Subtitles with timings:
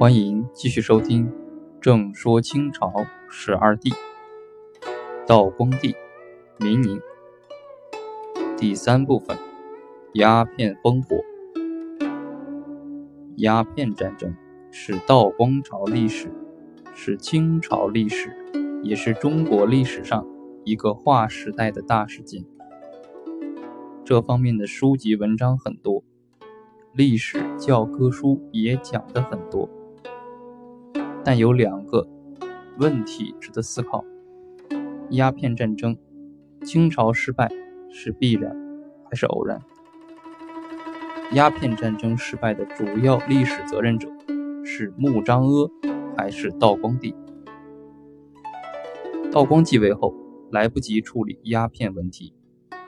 [0.00, 1.26] 欢迎继续收听
[1.80, 2.92] 《正说清朝
[3.28, 3.90] 十二帝》，
[5.26, 5.92] 道光帝，
[6.60, 7.00] 明宁。
[8.56, 9.36] 第三部分：
[10.12, 11.16] 鸦片烽火。
[13.38, 14.32] 鸦片战争
[14.70, 16.30] 是道光朝历史，
[16.94, 18.32] 是清朝历史，
[18.84, 20.24] 也是中国历史上
[20.64, 22.44] 一个划时代的大事件。
[24.04, 26.04] 这方面的书籍文章很多，
[26.94, 29.68] 历史教科书也讲的很多。
[31.30, 32.08] 但有两个
[32.78, 34.02] 问题值得思考：
[35.10, 35.94] 鸦片战争，
[36.64, 37.50] 清朝失败
[37.90, 38.56] 是必然
[39.04, 39.60] 还是偶然？
[41.32, 44.08] 鸦片战争失败的主要历史责任者
[44.64, 45.70] 是穆彰阿
[46.16, 47.14] 还是道光帝？
[49.30, 50.14] 道光继位后，
[50.50, 52.32] 来不及处理鸦片问题，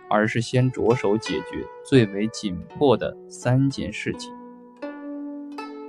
[0.08, 4.32] 而是先着手解决最为紧迫的三件事情。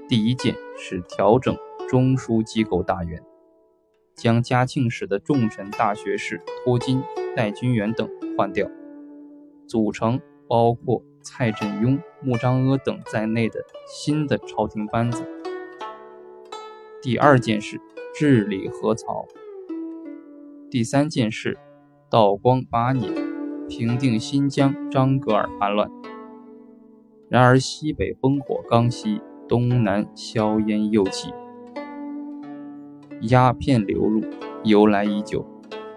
[0.10, 1.56] 第一件是调整。
[1.92, 3.22] 中枢机构大员
[4.16, 7.04] 将嘉庆时的重臣大学士托金、
[7.36, 8.66] 戴君元等换掉，
[9.68, 15.26] 组成包括蔡振庸、穆彰阿等在内的新的朝廷班子。
[17.02, 17.82] 第二件事，
[18.16, 19.28] 治理河曹。
[20.70, 21.60] 第三件事，
[22.10, 23.14] 道光八年
[23.68, 25.92] 平定新疆张格尔叛乱。
[27.28, 31.34] 然而西北烽火刚熄，东南硝烟又起。
[33.30, 34.24] 鸦片流入
[34.64, 35.46] 由来已久，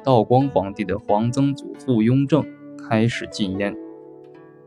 [0.05, 2.45] 道光皇帝的皇曾祖父雍正
[2.77, 3.75] 开始禁烟，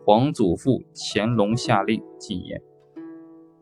[0.04, 2.60] 皇祖父乾隆下令禁烟，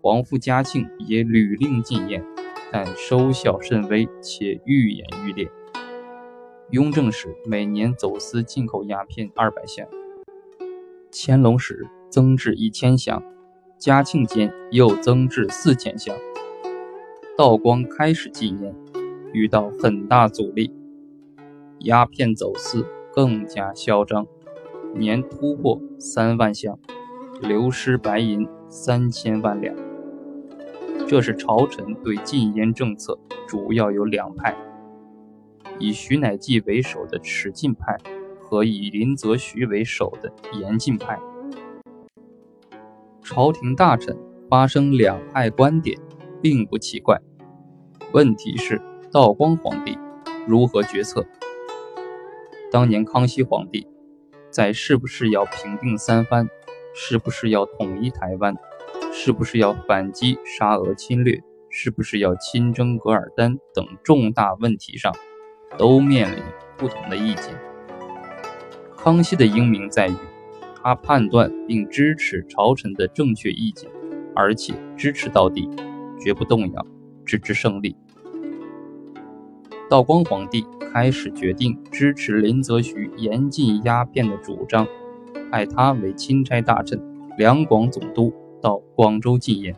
[0.01, 2.23] 皇父嘉庆也屡令禁烟，
[2.71, 5.51] 但收效甚微且愈演愈烈。
[6.71, 9.85] 雍正时每年走私进口鸦片二百箱，
[11.11, 13.21] 乾隆时增至一千箱，
[13.77, 16.15] 嘉庆间又增至四千箱。
[17.37, 18.73] 道光开始禁烟，
[19.35, 20.73] 遇到很大阻力，
[21.79, 24.25] 鸦片走私更加嚣张，
[24.95, 26.79] 年突破三万箱，
[27.41, 29.75] 流失白银三千万两。
[31.05, 34.55] 这是朝臣对禁烟政策主要有两派：
[35.77, 37.97] 以徐乃济为首的持禁派
[38.39, 41.19] 和以林则徐为首的严禁派。
[43.21, 44.17] 朝廷大臣
[44.49, 45.99] 发生两派观点。
[46.41, 47.19] 并不奇怪，
[48.11, 48.79] 问题是
[49.15, 49.97] 道光皇帝
[50.45, 51.25] 如何决策？
[52.69, 53.87] 当年康熙皇帝
[54.49, 56.49] 在是不是要平定三藩，
[56.93, 58.53] 是不是要统一台湾，
[59.13, 65.15] 是不是要反击沙俄侵略，是不是要亲征噶尔丹等重大问题上，
[65.77, 66.43] 都面临
[66.75, 67.57] 不同的意见。
[68.97, 70.15] 康熙的英明在于，
[70.83, 73.89] 他判断并支持朝臣的正确意见，
[74.35, 75.69] 而且支持到底。
[76.19, 76.85] 绝不动摇，
[77.25, 77.95] 直至胜利。
[79.87, 84.87] 道光皇帝开始决定支持林则徐严禁鸦片的主张，
[85.51, 86.99] 派他为钦差大臣、
[87.37, 89.75] 两广总督到广州禁烟。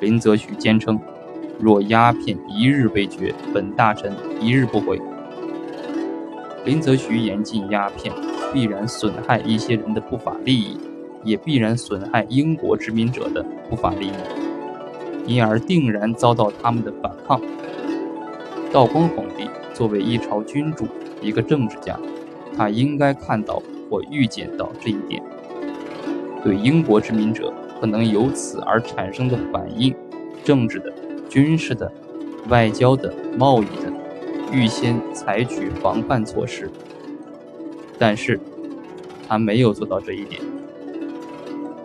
[0.00, 0.98] 林则徐坚称
[1.60, 4.98] ：“若鸦片一日未绝，本大臣一日不回。”
[6.64, 8.10] 林则徐严禁鸦片，
[8.54, 10.78] 必然损害一些人的不法利益，
[11.22, 14.12] 也必然损害英国殖民者的不法利益。
[15.26, 17.38] 因而定然遭到他们的反抗。
[18.76, 20.86] 道光皇帝作为一朝君主，
[21.22, 21.98] 一个政治家，
[22.54, 25.22] 他应该看到或预见到这一点。
[26.44, 27.50] 对英国殖民者
[27.80, 29.96] 可能由此而产生的反应，
[30.44, 30.92] 政治的、
[31.26, 31.90] 军事的、
[32.50, 33.90] 外交的、贸易的，
[34.52, 36.70] 预先采取防范措施。
[37.98, 38.38] 但是，
[39.26, 40.38] 他没有做到这一点，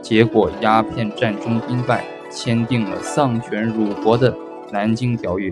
[0.01, 2.03] 结果鸦片战争兵败。
[2.29, 4.31] 签订了丧权辱国的
[4.71, 5.49] 《南京条约》。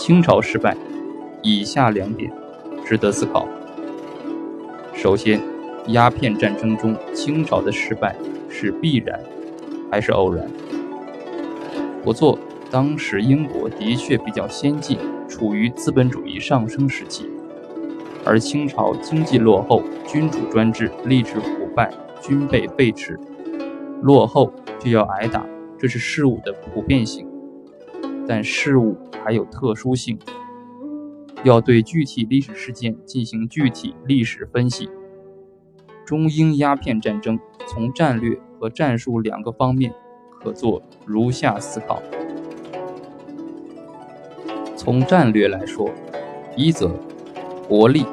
[0.00, 0.74] 清朝失败，
[1.42, 2.32] 以下两点
[2.86, 3.46] 值得思考。
[4.94, 5.38] 首先，
[5.88, 8.16] 鸦片战争中清朝的失败
[8.48, 9.20] 是必然
[9.90, 10.50] 还是偶然？
[12.02, 12.38] 不错，
[12.70, 14.98] 当时英国的确比较先进，
[15.28, 17.28] 处于资本主义上升时期，
[18.24, 21.92] 而清朝经济落后，君主专制，吏治腐败，
[22.22, 23.18] 军备废弛。
[24.00, 25.44] 落后就要挨打，
[25.78, 27.29] 这是事物的普遍性。
[28.30, 30.16] 但事物还有特殊性，
[31.42, 34.88] 要对具体历史事件进行具体历史分析。
[36.06, 37.36] 中英鸦片战争
[37.66, 39.92] 从战略和战术两个方面
[40.40, 42.00] 可做如下思考：
[44.76, 45.90] 从战略来说，
[46.56, 46.94] 一则
[47.68, 48.06] 国力，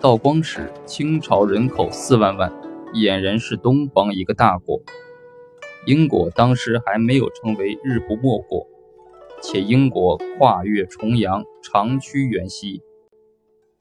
[0.00, 2.52] 道光时清朝人口四万万。
[2.94, 4.82] 俨然是东方一个大国，
[5.86, 8.66] 英国当时还没有成为日不落国，
[9.42, 12.80] 且英国跨越重洋，长驱远西，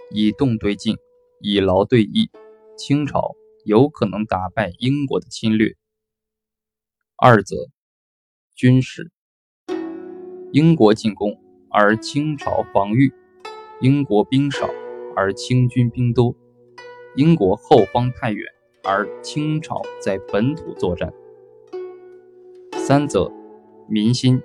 [0.09, 0.97] 以动对静，
[1.39, 2.29] 以劳对逸，
[2.75, 5.75] 清朝有可能打败英国的侵略。
[7.15, 7.55] 二则，
[8.55, 9.11] 军事，
[10.51, 13.13] 英国进攻而清朝防御，
[13.81, 14.67] 英国兵少
[15.15, 16.35] 而清军兵多，
[17.15, 18.43] 英国后方太远
[18.83, 21.13] 而清朝在本土作战。
[22.73, 23.31] 三则，
[23.87, 24.41] 民心。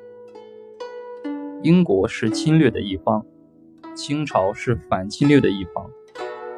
[1.63, 3.25] 英国是侵略的一方，
[3.95, 5.91] 清朝是反侵略的一方，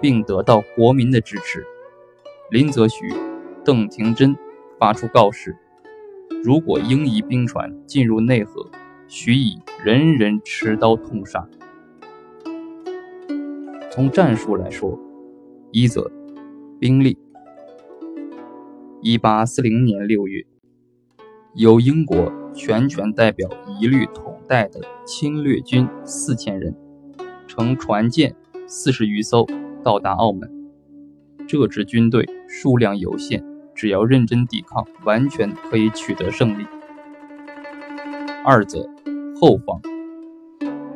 [0.00, 1.64] 并得到国民的支持。
[2.50, 3.08] 林则徐、
[3.64, 4.36] 邓廷桢
[4.78, 5.56] 发出告示：
[6.42, 8.68] 如果英夷兵船进入内河，
[9.06, 11.48] 许以人人持刀痛杀。
[13.90, 14.98] 从战术来说，
[15.72, 16.10] 一则
[16.78, 17.16] 兵力。
[19.00, 20.44] 一八四零年六月。
[21.54, 23.48] 由英国全权代表
[23.80, 26.74] 一律统带的侵略军四千人，
[27.46, 28.34] 乘船舰
[28.66, 29.46] 四十余艘
[29.84, 30.50] 到达澳门。
[31.46, 36.66] 这支军队数量有限，只要认真抵抗，完全可以取得胜利。
[38.44, 38.88] 二则
[39.40, 39.80] 后方，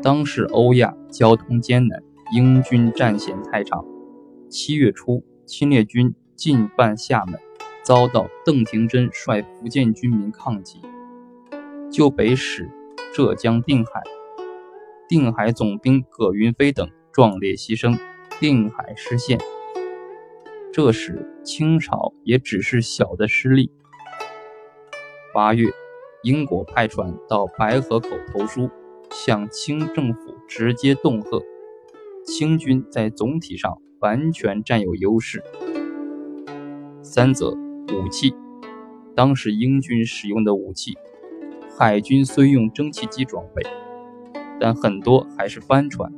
[0.03, 2.03] 当时欧亚交通艰难，
[2.35, 3.85] 英军战线太长。
[4.49, 7.39] 七月初，侵略军进犯厦门。
[7.85, 10.81] 遭到邓廷桢率福建军民抗击，
[11.91, 12.71] 就北使
[13.15, 14.03] 浙江定海，
[15.07, 17.99] 定海总兵葛云飞等壮烈牺牲，
[18.41, 19.39] 定海失陷。
[20.73, 23.71] 这时清朝也只是小的失利。
[25.35, 25.71] 八月，
[26.23, 28.71] 英国派船到白河口投书，
[29.11, 31.43] 向清政府直接恫吓，
[32.25, 35.43] 清军在总体上完全占有优势。
[37.03, 37.55] 三则。
[37.93, 38.33] 武器，
[39.15, 40.97] 当时英军使用的武器，
[41.79, 43.63] 海军虽用蒸汽机装备，
[44.61, 46.11] 但很多还是帆船；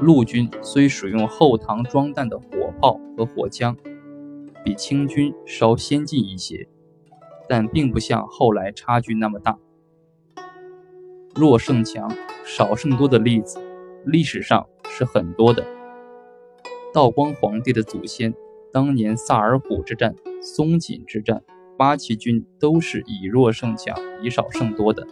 [0.00, 3.76] 陆军虽使用后膛装弹的火炮和火枪，
[4.64, 6.68] 比清军稍先进一些，
[7.48, 9.58] 但并不像后来差距那么大。
[11.34, 12.10] 弱胜强、
[12.44, 13.58] 少胜多的例子，
[14.04, 15.64] 历史上是很多的。
[16.92, 18.34] 道光皇帝的祖先。
[18.72, 21.42] 当年萨尔浒之战、松锦之战，
[21.80, 25.08] 八旗军都是以弱胜强、以少胜多的。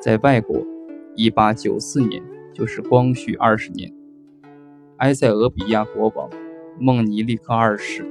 [0.00, 0.56] 在外国
[1.14, 2.22] ，1894年
[2.54, 3.92] 就是光绪二十年，
[4.96, 6.30] 埃塞俄比亚国王
[6.78, 8.10] 孟尼利克二世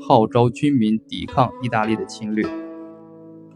[0.00, 2.48] 号召军民抵抗意大利的侵略，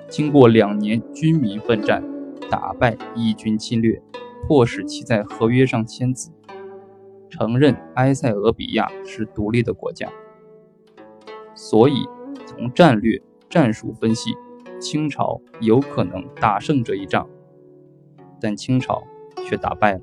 [0.09, 2.03] 经过两年军民奋战，
[2.51, 4.03] 打败义军侵略，
[4.49, 6.33] 迫使其在合约上签字。
[7.31, 10.11] 承认埃塞俄比亚是独立的国家，
[11.55, 12.05] 所以
[12.47, 14.31] 从战略战术分析，
[14.81, 17.29] 清朝有可能打胜这一仗，
[18.41, 19.03] 但清朝
[19.45, 20.01] 却打败了。